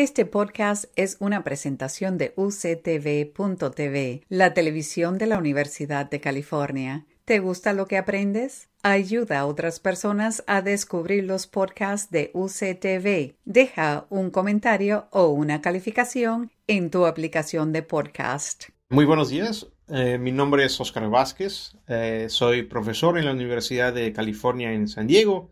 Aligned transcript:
Este 0.00 0.26
podcast 0.26 0.84
es 0.94 1.16
una 1.18 1.42
presentación 1.42 2.18
de 2.18 2.32
uctv.tv, 2.36 4.22
la 4.28 4.54
televisión 4.54 5.18
de 5.18 5.26
la 5.26 5.38
Universidad 5.38 6.08
de 6.08 6.20
California. 6.20 7.04
¿Te 7.24 7.40
gusta 7.40 7.72
lo 7.72 7.88
que 7.88 7.98
aprendes? 7.98 8.68
Ayuda 8.84 9.40
a 9.40 9.46
otras 9.46 9.80
personas 9.80 10.44
a 10.46 10.62
descubrir 10.62 11.24
los 11.24 11.48
podcasts 11.48 12.12
de 12.12 12.30
UCTV. 12.32 13.34
Deja 13.44 14.06
un 14.08 14.30
comentario 14.30 15.08
o 15.10 15.30
una 15.30 15.60
calificación 15.60 16.52
en 16.68 16.92
tu 16.92 17.04
aplicación 17.04 17.72
de 17.72 17.82
podcast. 17.82 18.66
Muy 18.90 19.04
buenos 19.04 19.30
días. 19.30 19.66
Eh, 19.88 20.16
mi 20.16 20.30
nombre 20.30 20.64
es 20.64 20.80
Oscar 20.80 21.10
Vázquez. 21.10 21.72
Eh, 21.88 22.26
soy 22.28 22.62
profesor 22.62 23.18
en 23.18 23.24
la 23.24 23.32
Universidad 23.32 23.92
de 23.92 24.12
California 24.12 24.72
en 24.72 24.86
San 24.86 25.08
Diego. 25.08 25.50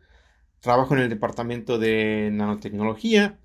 Trabajo 0.60 0.94
en 0.94 1.00
el 1.00 1.08
Departamento 1.08 1.80
de 1.80 2.30
Nanotecnología 2.32 3.40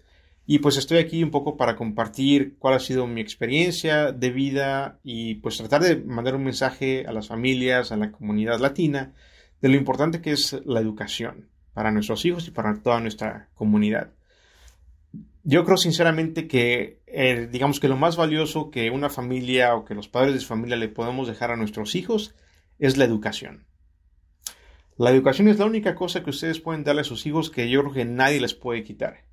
y 0.46 0.60
pues 0.60 0.78
estoy 0.78 0.98
aquí 0.98 1.23
un 1.23 1.32
poco 1.32 1.55
para 1.55 1.76
compartir 1.76 2.55
cuál 2.58 2.73
ha 2.73 2.80
sido 2.80 3.08
mi 3.08 3.22
experiencia 3.22 4.12
de 4.12 4.31
vida 4.31 5.00
y 5.04 5.36
pues 5.36 5.58
tratar 5.58 5.84
de 5.84 5.98
mandar 5.98 6.36
un 6.36 6.44
mensaje 6.44 7.05
a 7.08 7.12
las 7.12 7.27
familias, 7.27 7.91
a 7.91 7.98
la 7.98 8.12
comunidad 8.12 8.59
latina, 8.59 9.14
de 9.62 9.70
lo 9.70 9.76
importante 9.76 10.22
que 10.22 10.31
es 10.31 10.59
la 10.66 10.80
educación 10.80 11.50
para 11.73 11.91
nuestros 11.91 12.26
hijos 12.26 12.48
y 12.48 12.52
para 12.52 12.81
toda 12.81 13.00
nuestra 13.00 13.50
comunidad. 13.54 14.12
Yo 15.44 15.64
creo 15.64 15.77
sinceramente 15.77 16.48
que, 16.48 17.02
eh, 17.08 17.48
digamos 17.52 17.80
que 17.80 17.88
lo 17.88 17.98
más 17.98 18.16
valioso 18.16 18.72
que 18.72 18.89
una 18.89 19.09
familia 19.09 19.76
o 19.76 19.86
que 19.86 19.95
los 19.95 20.08
padres 20.08 20.34
de 20.34 20.39
su 20.39 20.48
familia 20.48 20.76
le 20.76 20.89
podemos 20.89 21.28
dejar 21.28 21.52
a 21.52 21.55
nuestros 21.55 21.95
hijos 21.95 22.36
es 22.78 22.98
la 22.98 23.05
educación. 23.05 23.66
La 24.98 25.12
educación 25.12 25.48
es 25.48 25.58
la 25.58 25.66
única 25.66 25.95
cosa 25.95 26.23
que 26.23 26.30
ustedes 26.30 26.59
pueden 26.59 26.84
darle 26.84 27.02
a 27.02 27.05
sus 27.05 27.26
hijos 27.26 27.50
que 27.50 27.70
yo 27.70 27.81
creo 27.81 27.94
que 27.94 28.05
nadie 28.05 28.42
les 28.42 28.53
puede 28.53 28.84
quitar 28.84 29.30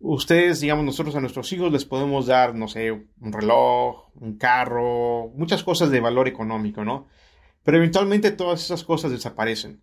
ustedes, 0.00 0.60
digamos, 0.60 0.84
nosotros 0.84 1.14
a 1.14 1.20
nuestros 1.20 1.52
hijos 1.52 1.70
les 1.70 1.84
podemos 1.84 2.26
dar, 2.26 2.54
no 2.54 2.66
sé, 2.68 2.90
un 2.90 3.32
reloj, 3.32 4.10
un 4.14 4.36
carro, 4.36 5.30
muchas 5.34 5.62
cosas 5.62 5.90
de 5.90 6.00
valor 6.00 6.26
económico, 6.26 6.84
¿no? 6.84 7.06
Pero 7.62 7.76
eventualmente 7.76 8.30
todas 8.32 8.64
esas 8.64 8.82
cosas 8.82 9.12
desaparecen. 9.12 9.82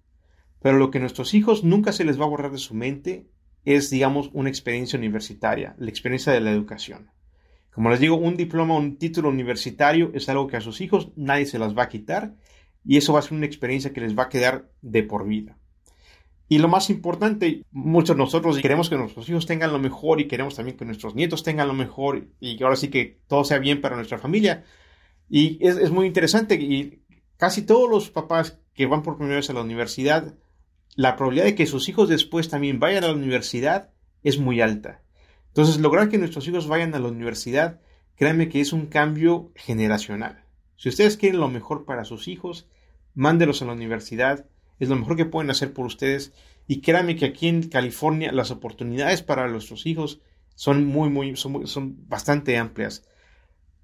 Pero 0.61 0.77
lo 0.77 0.89
que 0.89 0.97
a 0.97 1.01
nuestros 1.01 1.33
hijos 1.35 1.63
nunca 1.63 1.93
se 1.93 2.03
les 2.03 2.19
va 2.19 2.25
a 2.25 2.29
borrar 2.29 2.51
de 2.51 2.57
su 2.57 2.73
mente 2.73 3.29
es, 3.63 3.89
digamos, 3.89 4.29
una 4.33 4.49
experiencia 4.49 4.97
universitaria, 4.97 5.75
la 5.77 5.89
experiencia 5.89 6.33
de 6.33 6.41
la 6.41 6.51
educación. 6.51 7.11
Como 7.71 7.91
les 7.91 7.99
digo, 7.99 8.15
un 8.15 8.35
diploma, 8.35 8.75
un 8.75 8.97
título 8.97 9.29
universitario 9.29 10.09
es 10.15 10.27
algo 10.29 10.47
que 10.47 10.57
a 10.57 10.61
sus 10.61 10.81
hijos 10.81 11.11
nadie 11.15 11.45
se 11.45 11.59
las 11.59 11.77
va 11.77 11.83
a 11.83 11.89
quitar 11.89 12.33
y 12.83 12.97
eso 12.97 13.13
va 13.13 13.19
a 13.19 13.21
ser 13.21 13.33
una 13.33 13.45
experiencia 13.45 13.93
que 13.93 14.01
les 14.01 14.17
va 14.17 14.23
a 14.23 14.29
quedar 14.29 14.71
de 14.81 15.03
por 15.03 15.27
vida. 15.27 15.59
Y 16.49 16.59
lo 16.59 16.69
más 16.69 16.89
importante, 16.89 17.63
muchos 17.71 18.15
de 18.15 18.23
nosotros 18.23 18.57
queremos 18.59 18.89
que 18.89 18.95
nuestros 18.95 19.27
hijos 19.29 19.45
tengan 19.45 19.73
lo 19.73 19.79
mejor 19.79 20.21
y 20.21 20.27
queremos 20.27 20.55
también 20.55 20.77
que 20.77 20.85
nuestros 20.85 21.13
nietos 21.13 21.43
tengan 21.43 21.67
lo 21.67 21.73
mejor 21.73 22.27
y 22.39 22.61
ahora 22.63 22.77
sí 22.77 22.87
que 22.87 23.19
todo 23.27 23.43
sea 23.43 23.59
bien 23.59 23.81
para 23.81 23.97
nuestra 23.97 24.17
familia. 24.17 24.63
Y 25.29 25.57
es, 25.65 25.91
muy 25.91 26.07
interesante 26.07 26.55
y 26.55 27.03
casi 27.35 27.63
todos 27.63 27.89
los 27.89 28.09
papás 28.09 28.59
que 28.73 28.85
van 28.85 29.03
por 29.03 29.17
primera 29.17 29.37
vez 29.37 29.49
a 29.49 29.53
la 29.53 29.61
universidad, 29.61 30.35
la 30.95 31.17
probabilidad 31.17 31.45
de 31.45 31.55
que 31.55 31.65
sus 31.65 31.89
hijos 31.89 32.07
después 32.07 32.47
también 32.47 32.79
vayan 32.79 33.03
a 33.03 33.07
la 33.07 33.13
universidad 33.13 33.91
es 34.23 34.39
muy 34.39 34.61
alta. 34.61 35.01
Entonces, 35.47 35.79
lograr 35.79 36.07
que 36.07 36.17
nuestros 36.17 36.47
hijos 36.47 36.67
vayan 36.67 36.95
a 36.95 36.99
la 36.99 37.09
universidad, 37.09 37.81
créanme 38.15 38.47
que 38.47 38.61
es 38.61 38.73
un 38.73 38.85
cambio 38.85 39.51
generacional. 39.55 40.45
Si 40.77 40.89
ustedes 40.89 41.17
quieren 41.17 41.39
lo 41.39 41.49
mejor 41.49 41.85
para 41.85 42.05
sus 42.05 42.27
hijos, 42.27 42.69
mándelos 43.15 43.61
a 43.61 43.65
la 43.65 43.73
universidad, 43.73 44.45
es 44.79 44.89
lo 44.89 44.95
mejor 44.95 45.15
que 45.15 45.25
pueden 45.25 45.49
hacer 45.49 45.73
por 45.73 45.85
ustedes. 45.85 46.33
Y 46.67 46.81
créanme 46.81 47.15
que 47.15 47.25
aquí 47.25 47.47
en 47.47 47.69
California 47.69 48.31
las 48.31 48.51
oportunidades 48.51 49.23
para 49.23 49.47
nuestros 49.47 49.85
hijos 49.85 50.19
son 50.55 50.85
muy, 50.85 51.09
muy, 51.09 51.35
son, 51.35 52.07
bastante 52.07 52.57
amplias. 52.57 53.07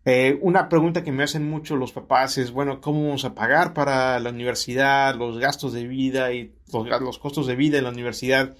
Eh, 0.06 0.38
una 0.42 0.68
pregunta 0.68 1.04
que 1.04 1.14
me 1.14 1.24
hacen 1.24 1.50
mucho 1.50 1.78
los 1.78 1.94
papás 1.94 2.38
es, 2.38 2.52
bueno, 2.52 2.82
¿cómo 2.82 3.06
vamos 3.06 3.24
a 3.24 3.36
pagar 3.36 3.74
para 3.74 4.20
la 4.20 4.32
universidad, 4.32 5.16
los 5.16 5.40
gastos 5.40 5.72
de 5.72 5.88
vida 5.88 6.34
y 6.34 6.54
los, 6.74 6.88
los 7.02 7.20
costos 7.20 7.48
de 7.48 7.56
vida 7.56 7.78
en 7.78 7.86
la 7.86 7.92
universidad? 7.92 8.56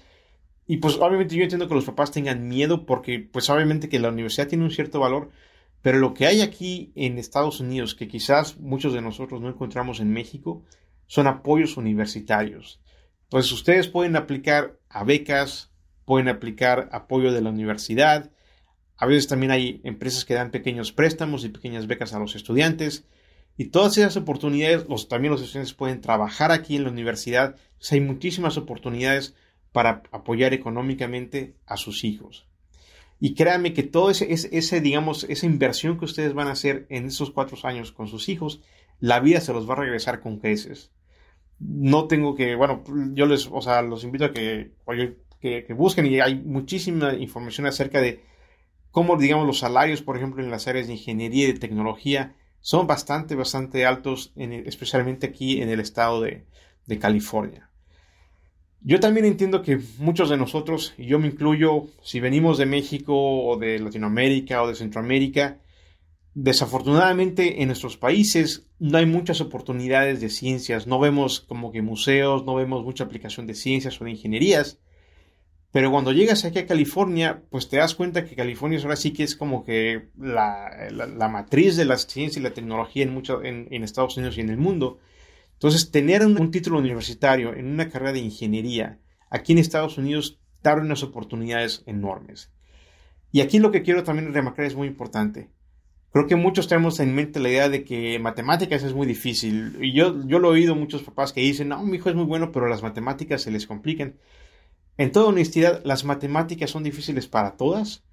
Y 0.66 0.78
pues 0.78 0.96
obviamente 0.96 1.36
yo 1.36 1.42
entiendo 1.42 1.68
que 1.68 1.74
los 1.74 1.84
papás 1.84 2.10
tengan 2.10 2.48
miedo 2.48 2.86
porque 2.86 3.18
pues 3.20 3.50
obviamente 3.50 3.88
que 3.88 3.98
la 3.98 4.08
universidad 4.08 4.48
tiene 4.48 4.64
un 4.64 4.70
cierto 4.70 5.00
valor, 5.00 5.30
pero 5.82 5.98
lo 5.98 6.14
que 6.14 6.26
hay 6.26 6.40
aquí 6.40 6.92
en 6.94 7.18
Estados 7.18 7.60
Unidos 7.60 7.94
que 7.94 8.08
quizás 8.08 8.58
muchos 8.58 8.94
de 8.94 9.02
nosotros 9.02 9.42
no 9.42 9.50
encontramos 9.50 10.00
en 10.00 10.10
México 10.10 10.62
son 11.06 11.26
apoyos 11.26 11.76
universitarios. 11.76 12.80
Entonces 13.24 13.52
ustedes 13.52 13.88
pueden 13.88 14.16
aplicar 14.16 14.78
a 14.88 15.04
becas, 15.04 15.72
pueden 16.04 16.28
aplicar 16.28 16.88
apoyo 16.92 17.32
de 17.32 17.40
la 17.40 17.50
universidad. 17.50 18.30
A 18.96 19.06
veces 19.06 19.26
también 19.26 19.50
hay 19.50 19.80
empresas 19.84 20.24
que 20.24 20.34
dan 20.34 20.50
pequeños 20.50 20.92
préstamos 20.92 21.44
y 21.44 21.48
pequeñas 21.48 21.86
becas 21.86 22.14
a 22.14 22.18
los 22.18 22.36
estudiantes. 22.36 23.04
Y 23.56 23.66
todas 23.66 23.96
esas 23.98 24.16
oportunidades, 24.16 24.88
los, 24.88 25.08
también 25.08 25.32
los 25.32 25.42
estudiantes 25.42 25.74
pueden 25.74 26.00
trabajar 26.00 26.50
aquí 26.52 26.76
en 26.76 26.84
la 26.84 26.90
universidad. 26.90 27.56
hay 27.90 28.00
muchísimas 28.00 28.56
oportunidades 28.56 29.34
para 29.72 30.02
apoyar 30.12 30.54
económicamente 30.54 31.56
a 31.66 31.76
sus 31.76 32.04
hijos. 32.04 32.46
Y 33.20 33.34
créanme 33.34 33.72
que 33.72 33.82
todo 33.82 34.10
ese, 34.10 34.28
ese, 34.30 34.80
digamos, 34.80 35.24
esa 35.24 35.46
inversión 35.46 35.98
que 35.98 36.04
ustedes 36.04 36.34
van 36.34 36.48
a 36.48 36.52
hacer 36.52 36.86
en 36.90 37.06
esos 37.06 37.30
cuatro 37.30 37.56
años 37.62 37.90
con 37.90 38.06
sus 38.08 38.28
hijos 38.28 38.60
la 39.00 39.20
vida 39.20 39.40
se 39.40 39.52
los 39.52 39.68
va 39.68 39.74
a 39.74 39.78
regresar 39.78 40.20
con 40.20 40.38
creces. 40.38 40.92
No 41.58 42.06
tengo 42.06 42.34
que, 42.34 42.54
bueno, 42.54 42.82
yo 43.12 43.26
les, 43.26 43.48
o 43.50 43.60
sea, 43.62 43.82
los 43.82 44.04
invito 44.04 44.24
a 44.24 44.32
que, 44.32 44.72
que, 45.40 45.74
busquen 45.74 46.06
y 46.06 46.20
hay 46.20 46.36
muchísima 46.36 47.14
información 47.14 47.66
acerca 47.66 48.00
de 48.00 48.22
cómo, 48.90 49.16
digamos, 49.16 49.46
los 49.46 49.58
salarios, 49.58 50.02
por 50.02 50.16
ejemplo, 50.16 50.42
en 50.42 50.50
las 50.50 50.68
áreas 50.68 50.86
de 50.86 50.94
ingeniería 50.94 51.48
y 51.48 51.52
de 51.52 51.58
tecnología 51.58 52.34
son 52.60 52.86
bastante, 52.86 53.34
bastante 53.34 53.84
altos, 53.84 54.32
especialmente 54.36 55.26
aquí 55.26 55.60
en 55.60 55.68
el 55.68 55.80
estado 55.80 56.22
de, 56.22 56.46
de 56.86 56.98
California. 56.98 57.70
Yo 58.80 59.00
también 59.00 59.24
entiendo 59.24 59.62
que 59.62 59.80
muchos 59.98 60.28
de 60.28 60.36
nosotros, 60.36 60.94
y 60.98 61.06
yo 61.06 61.18
me 61.18 61.28
incluyo, 61.28 61.86
si 62.02 62.20
venimos 62.20 62.58
de 62.58 62.66
México 62.66 63.14
o 63.14 63.56
de 63.56 63.78
Latinoamérica 63.78 64.62
o 64.62 64.68
de 64.68 64.74
Centroamérica, 64.74 65.58
Desafortunadamente 66.34 67.62
en 67.62 67.68
nuestros 67.68 67.96
países 67.96 68.66
no 68.80 68.98
hay 68.98 69.06
muchas 69.06 69.40
oportunidades 69.40 70.20
de 70.20 70.30
ciencias, 70.30 70.86
no 70.86 70.98
vemos 70.98 71.40
como 71.40 71.70
que 71.70 71.80
museos, 71.80 72.44
no 72.44 72.56
vemos 72.56 72.84
mucha 72.84 73.04
aplicación 73.04 73.46
de 73.46 73.54
ciencias 73.54 74.00
o 74.00 74.04
de 74.04 74.10
ingenierías, 74.10 74.80
pero 75.70 75.90
cuando 75.90 76.12
llegas 76.12 76.44
aquí 76.44 76.58
a 76.58 76.66
California, 76.66 77.42
pues 77.50 77.68
te 77.68 77.76
das 77.76 77.94
cuenta 77.94 78.24
que 78.24 78.36
California 78.36 78.80
ahora 78.80 78.96
sí 78.96 79.12
que 79.12 79.22
es 79.22 79.36
como 79.36 79.64
que 79.64 80.08
la, 80.16 81.28
matriz 81.30 81.76
de 81.76 81.84
la 81.84 81.98
ciencia 81.98 82.40
y 82.40 82.42
la 82.42 82.54
tecnología 82.54 83.04
en, 83.04 83.12
mucho, 83.12 83.42
en, 83.42 83.82
Estados 83.82 84.16
Unidos 84.16 84.36
y 84.38 84.40
en 84.40 84.50
el 84.50 84.56
mundo. 84.56 84.98
Entonces, 85.52 85.90
tener 85.90 86.24
un, 86.24 86.40
un, 86.40 86.50
título 86.50 86.78
universitario 86.78 87.54
en 87.54 87.66
una 87.66 87.88
carrera 87.88 88.12
de 88.12 88.20
ingeniería 88.20 89.00
aquí 89.30 89.52
en 89.52 89.58
Estados 89.58 89.98
Unidos 89.98 90.38
te 90.62 90.68
abre 90.68 90.84
unas 90.84 91.02
oportunidades 91.02 91.82
enormes. 91.86 92.52
Y 93.32 93.40
aquí 93.40 93.58
lo 93.58 93.72
que 93.72 93.82
quiero 93.82 94.04
también 94.04 94.32
remarcar 94.32 94.64
es 94.66 94.76
muy 94.76 94.86
importante. 94.86 95.50
Creo 96.14 96.28
que 96.28 96.36
muchos 96.36 96.68
tenemos 96.68 97.00
en 97.00 97.12
mente 97.12 97.40
la 97.40 97.48
idea 97.48 97.68
de 97.68 97.82
que 97.82 98.20
matemáticas 98.20 98.84
es 98.84 98.94
muy 98.94 99.04
difícil. 99.04 99.76
Y 99.80 99.92
yo, 99.92 100.24
yo 100.28 100.38
lo 100.38 100.50
he 100.50 100.60
oído 100.60 100.76
muchos 100.76 101.02
papás 101.02 101.32
que 101.32 101.40
dicen, 101.40 101.70
no, 101.70 101.82
mi 101.82 101.96
hijo 101.96 102.08
es 102.08 102.14
muy 102.14 102.24
bueno, 102.24 102.52
pero 102.52 102.68
las 102.68 102.84
matemáticas 102.84 103.42
se 103.42 103.50
les 103.50 103.66
complican. 103.66 104.14
En 104.96 105.10
toda 105.10 105.26
honestidad, 105.26 105.82
las 105.84 106.04
matemáticas 106.04 106.70
son 106.70 106.84
difíciles 106.84 107.26
para 107.26 107.56
todas, 107.56 108.04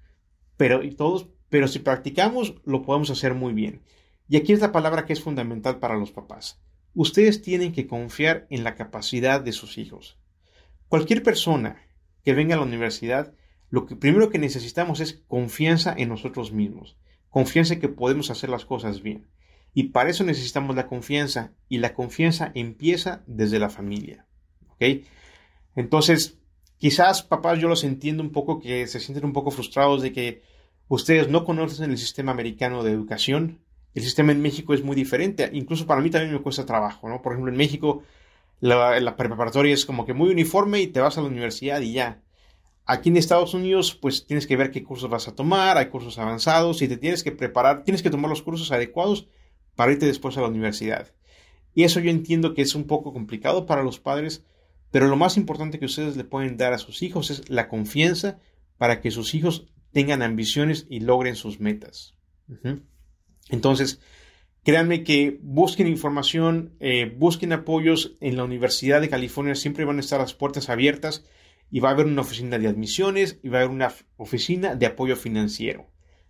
pero, 0.56 0.82
y 0.82 0.90
todos, 0.90 1.28
pero 1.48 1.68
si 1.68 1.78
practicamos, 1.78 2.56
lo 2.64 2.82
podemos 2.82 3.08
hacer 3.10 3.34
muy 3.34 3.52
bien. 3.52 3.82
Y 4.28 4.36
aquí 4.36 4.52
es 4.52 4.58
la 4.58 4.72
palabra 4.72 5.06
que 5.06 5.12
es 5.12 5.22
fundamental 5.22 5.78
para 5.78 5.96
los 5.96 6.10
papás. 6.10 6.60
Ustedes 6.94 7.40
tienen 7.40 7.70
que 7.70 7.86
confiar 7.86 8.48
en 8.50 8.64
la 8.64 8.74
capacidad 8.74 9.40
de 9.40 9.52
sus 9.52 9.78
hijos. 9.78 10.18
Cualquier 10.88 11.22
persona 11.22 11.80
que 12.24 12.34
venga 12.34 12.56
a 12.56 12.58
la 12.58 12.64
universidad, 12.64 13.32
lo 13.70 13.86
que 13.86 13.94
primero 13.94 14.28
que 14.28 14.40
necesitamos 14.40 14.98
es 14.98 15.22
confianza 15.28 15.94
en 15.96 16.08
nosotros 16.08 16.50
mismos 16.50 16.96
confianza 17.32 17.74
en 17.74 17.80
que 17.80 17.88
podemos 17.88 18.30
hacer 18.30 18.50
las 18.50 18.64
cosas 18.64 19.02
bien. 19.02 19.26
Y 19.74 19.84
para 19.84 20.10
eso 20.10 20.22
necesitamos 20.22 20.76
la 20.76 20.86
confianza. 20.86 21.52
Y 21.68 21.78
la 21.78 21.94
confianza 21.94 22.52
empieza 22.54 23.22
desde 23.26 23.58
la 23.58 23.70
familia. 23.70 24.26
¿Ok? 24.68 25.02
Entonces, 25.74 26.38
quizás 26.76 27.22
papás 27.22 27.58
yo 27.58 27.68
los 27.68 27.84
entiendo 27.84 28.22
un 28.22 28.30
poco 28.30 28.60
que 28.60 28.86
se 28.86 29.00
sienten 29.00 29.24
un 29.24 29.32
poco 29.32 29.50
frustrados 29.50 30.02
de 30.02 30.12
que 30.12 30.42
ustedes 30.88 31.28
no 31.28 31.44
conocen 31.44 31.90
el 31.90 31.96
sistema 31.96 32.32
americano 32.32 32.84
de 32.84 32.92
educación. 32.92 33.60
El 33.94 34.02
sistema 34.02 34.32
en 34.32 34.42
México 34.42 34.74
es 34.74 34.84
muy 34.84 34.94
diferente. 34.94 35.48
Incluso 35.54 35.86
para 35.86 36.02
mí 36.02 36.10
también 36.10 36.34
me 36.34 36.42
cuesta 36.42 36.66
trabajo, 36.66 37.08
¿no? 37.08 37.22
Por 37.22 37.32
ejemplo, 37.32 37.50
en 37.50 37.58
México 37.58 38.02
la, 38.60 39.00
la 39.00 39.16
preparatoria 39.16 39.72
es 39.72 39.86
como 39.86 40.04
que 40.04 40.12
muy 40.12 40.28
uniforme 40.28 40.82
y 40.82 40.88
te 40.88 41.00
vas 41.00 41.16
a 41.16 41.22
la 41.22 41.28
universidad 41.28 41.80
y 41.80 41.94
ya. 41.94 42.20
Aquí 42.84 43.10
en 43.10 43.16
Estados 43.16 43.54
Unidos, 43.54 43.94
pues 43.94 44.26
tienes 44.26 44.46
que 44.46 44.56
ver 44.56 44.70
qué 44.70 44.82
cursos 44.82 45.08
vas 45.08 45.28
a 45.28 45.34
tomar, 45.34 45.78
hay 45.78 45.86
cursos 45.86 46.18
avanzados 46.18 46.82
y 46.82 46.88
te 46.88 46.96
tienes 46.96 47.22
que 47.22 47.30
preparar, 47.30 47.84
tienes 47.84 48.02
que 48.02 48.10
tomar 48.10 48.28
los 48.28 48.42
cursos 48.42 48.72
adecuados 48.72 49.28
para 49.76 49.92
irte 49.92 50.06
después 50.06 50.36
a 50.36 50.40
la 50.40 50.48
universidad. 50.48 51.12
Y 51.74 51.84
eso 51.84 52.00
yo 52.00 52.10
entiendo 52.10 52.54
que 52.54 52.62
es 52.62 52.74
un 52.74 52.84
poco 52.84 53.12
complicado 53.12 53.66
para 53.66 53.84
los 53.84 54.00
padres, 54.00 54.44
pero 54.90 55.06
lo 55.06 55.16
más 55.16 55.36
importante 55.36 55.78
que 55.78 55.86
ustedes 55.86 56.16
le 56.16 56.24
pueden 56.24 56.56
dar 56.56 56.72
a 56.72 56.78
sus 56.78 57.02
hijos 57.02 57.30
es 57.30 57.48
la 57.48 57.68
confianza 57.68 58.40
para 58.78 59.00
que 59.00 59.10
sus 59.10 59.34
hijos 59.34 59.66
tengan 59.92 60.22
ambiciones 60.22 60.86
y 60.90 61.00
logren 61.00 61.36
sus 61.36 61.60
metas. 61.60 62.14
Entonces, 63.48 64.00
créanme 64.64 65.04
que 65.04 65.38
busquen 65.40 65.86
información, 65.86 66.74
eh, 66.80 67.14
busquen 67.16 67.52
apoyos 67.52 68.16
en 68.20 68.36
la 68.36 68.44
Universidad 68.44 69.00
de 69.00 69.08
California, 69.08 69.54
siempre 69.54 69.84
van 69.84 69.98
a 69.98 70.00
estar 70.00 70.20
las 70.20 70.34
puertas 70.34 70.68
abiertas 70.68 71.24
y 71.72 71.80
va 71.80 71.88
a 71.88 71.92
haber 71.92 72.06
una 72.06 72.20
oficina 72.20 72.58
de 72.58 72.68
admisiones 72.68 73.40
y 73.42 73.48
va 73.48 73.58
a 73.58 73.60
haber 73.62 73.74
una 73.74 73.92
oficina 74.18 74.76
de 74.76 74.86
apoyo 74.86 75.16
financiero. 75.16 75.86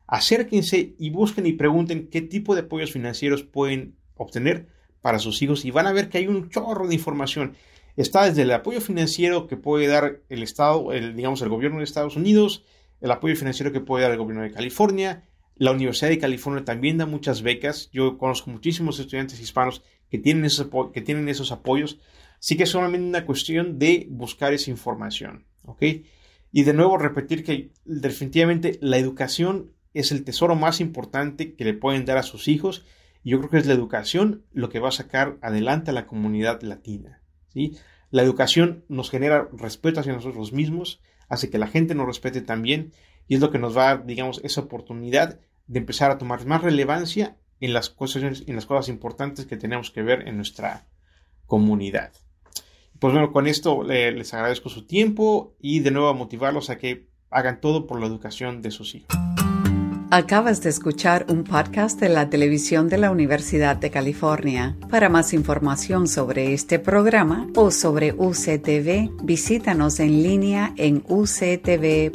Acérquense 0.06 0.94
y 0.96 1.10
busquen 1.10 1.46
y 1.46 1.52
pregunten 1.52 2.08
qué 2.08 2.22
tipo 2.22 2.54
de 2.54 2.62
apoyos 2.62 2.92
financieros 2.92 3.42
pueden 3.42 3.96
obtener 4.14 4.68
para 5.00 5.18
sus 5.18 5.42
hijos 5.42 5.64
y 5.64 5.72
van 5.72 5.88
a 5.88 5.92
ver 5.92 6.08
que 6.08 6.18
hay 6.18 6.28
un 6.28 6.48
chorro 6.48 6.86
de 6.86 6.94
información. 6.94 7.56
Está 7.96 8.24
desde 8.26 8.42
el 8.42 8.52
apoyo 8.52 8.80
financiero 8.80 9.48
que 9.48 9.56
puede 9.56 9.88
dar 9.88 10.20
el 10.28 10.44
Estado, 10.44 10.92
el, 10.92 11.16
digamos 11.16 11.42
el 11.42 11.48
gobierno 11.48 11.78
de 11.78 11.84
Estados 11.84 12.14
Unidos, 12.14 12.64
el 13.00 13.10
apoyo 13.10 13.34
financiero 13.34 13.72
que 13.72 13.80
puede 13.80 14.04
dar 14.04 14.12
el 14.12 14.18
gobierno 14.18 14.44
de 14.44 14.52
California. 14.52 15.24
La 15.56 15.72
Universidad 15.72 16.10
de 16.10 16.18
California 16.18 16.64
también 16.64 16.98
da 16.98 17.06
muchas 17.06 17.42
becas. 17.42 17.90
Yo 17.92 18.16
conozco 18.16 18.48
muchísimos 18.50 19.00
estudiantes 19.00 19.40
hispanos 19.40 19.82
que 20.08 20.18
tienen 20.18 20.44
esos, 20.44 20.68
que 20.92 21.00
tienen 21.00 21.28
esos 21.28 21.50
apoyos. 21.50 21.98
Así 22.42 22.56
que 22.56 22.64
es 22.64 22.70
solamente 22.70 23.06
una 23.06 23.24
cuestión 23.24 23.78
de 23.78 24.08
buscar 24.10 24.52
esa 24.52 24.72
información. 24.72 25.46
¿ok? 25.62 25.82
Y 26.50 26.64
de 26.64 26.72
nuevo 26.72 26.98
repetir 26.98 27.44
que 27.44 27.70
definitivamente 27.84 28.78
la 28.82 28.98
educación 28.98 29.70
es 29.94 30.10
el 30.10 30.24
tesoro 30.24 30.56
más 30.56 30.80
importante 30.80 31.54
que 31.54 31.64
le 31.64 31.74
pueden 31.74 32.04
dar 32.04 32.18
a 32.18 32.24
sus 32.24 32.48
hijos. 32.48 32.84
Y 33.22 33.30
yo 33.30 33.38
creo 33.38 33.50
que 33.50 33.58
es 33.58 33.66
la 33.66 33.74
educación 33.74 34.44
lo 34.52 34.70
que 34.70 34.80
va 34.80 34.88
a 34.88 34.92
sacar 34.92 35.38
adelante 35.40 35.92
a 35.92 35.94
la 35.94 36.08
comunidad 36.08 36.62
latina. 36.62 37.22
¿sí? 37.46 37.76
La 38.10 38.22
educación 38.22 38.84
nos 38.88 39.08
genera 39.08 39.48
respeto 39.52 40.00
hacia 40.00 40.12
nosotros 40.12 40.52
mismos, 40.52 41.00
hace 41.28 41.48
que 41.48 41.58
la 41.58 41.68
gente 41.68 41.94
nos 41.94 42.08
respete 42.08 42.40
también 42.40 42.92
y 43.28 43.36
es 43.36 43.40
lo 43.40 43.52
que 43.52 43.60
nos 43.60 43.76
va 43.76 43.84
a 43.84 43.94
dar, 43.94 44.06
digamos, 44.06 44.40
esa 44.42 44.62
oportunidad 44.62 45.38
de 45.68 45.78
empezar 45.78 46.10
a 46.10 46.18
tomar 46.18 46.44
más 46.44 46.62
relevancia 46.62 47.36
en 47.60 47.72
las 47.72 47.88
cosas 47.88 48.88
importantes 48.88 49.46
que 49.46 49.56
tenemos 49.56 49.92
que 49.92 50.02
ver 50.02 50.26
en 50.26 50.34
nuestra 50.34 50.88
comunidad. 51.46 52.12
Pues 53.02 53.12
bueno, 53.12 53.32
con 53.32 53.48
esto 53.48 53.82
les 53.82 54.32
agradezco 54.32 54.68
su 54.68 54.86
tiempo 54.86 55.56
y 55.60 55.80
de 55.80 55.90
nuevo 55.90 56.06
a 56.08 56.14
motivarlos 56.14 56.70
a 56.70 56.78
que 56.78 57.08
hagan 57.30 57.60
todo 57.60 57.88
por 57.88 57.98
la 57.98 58.06
educación 58.06 58.62
de 58.62 58.70
sus 58.70 58.94
hijos. 58.94 59.08
Acabas 60.12 60.62
de 60.62 60.70
escuchar 60.70 61.26
un 61.28 61.42
podcast 61.42 61.98
de 61.98 62.08
la 62.08 62.30
televisión 62.30 62.88
de 62.88 62.98
la 62.98 63.10
Universidad 63.10 63.74
de 63.74 63.90
California. 63.90 64.76
Para 64.88 65.08
más 65.08 65.32
información 65.32 66.06
sobre 66.06 66.52
este 66.52 66.78
programa 66.78 67.48
o 67.56 67.72
sobre 67.72 68.12
UCTV, 68.12 69.24
visítanos 69.24 69.98
en 69.98 70.22
línea 70.22 70.72
en 70.76 71.02
uctv.tv. 71.08 72.12